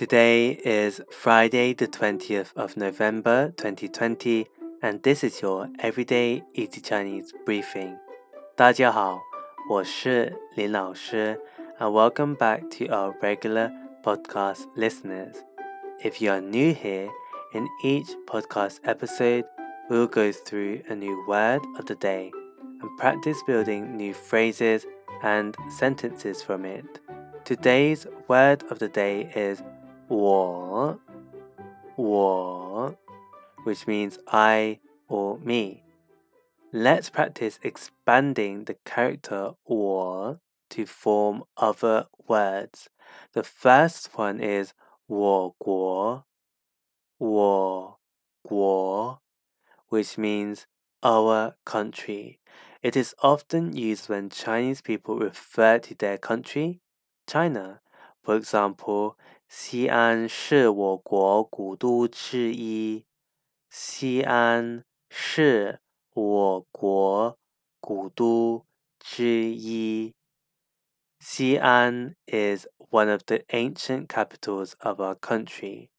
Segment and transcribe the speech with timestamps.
[0.00, 4.46] Today is Friday, the 20th of November 2020,
[4.82, 7.96] and this is your Everyday Easy Chinese briefing.
[8.54, 9.20] 大家好，
[9.70, 11.40] 我是林老师,
[11.78, 13.70] and welcome back to our regular
[14.02, 15.34] podcast listeners.
[16.02, 17.08] If you are new here,
[17.52, 19.44] in each podcast episode,
[19.88, 22.30] we'll go through a new word of the day
[22.80, 24.84] and practice building new phrases
[25.22, 26.84] and sentences from it.
[27.44, 29.62] Today's word of the day is
[30.10, 30.98] 我,
[31.96, 32.94] 我,
[33.64, 35.82] which means I or me.
[36.72, 40.38] Let's practice expanding the character 我
[40.70, 42.88] to form other words.
[43.32, 44.72] The first one is
[45.06, 46.24] 我国,
[47.18, 47.98] 我
[48.42, 49.20] 国,
[49.88, 50.66] which means
[51.02, 52.40] our country.
[52.82, 56.80] It is often used when Chinese people refer to their country,
[57.26, 57.80] China.
[58.22, 59.16] For example,
[59.53, 63.05] 西安是我国古都之一。
[63.69, 65.81] 西安是
[66.13, 67.37] 我国
[67.81, 68.65] 古都
[68.97, 70.15] 之一。
[71.19, 75.89] Xi'an is one of the ancient capitals of our country.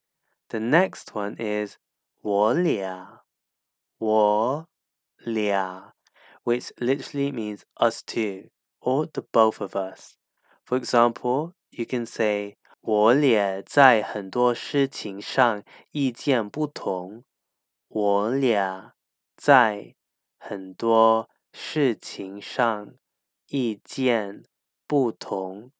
[0.48, 1.77] The next one is
[2.23, 3.20] 我俩.
[4.00, 5.92] Wulia,
[6.42, 8.48] which literally means us two
[8.80, 10.17] or the both of us.
[10.64, 17.22] For example, you can say 我俩在很多事情上意见不同。
[17.86, 18.94] 我俩
[19.36, 19.94] 在
[20.36, 22.94] 很多事情上
[23.47, 24.42] 意见
[24.89, 25.70] 不同。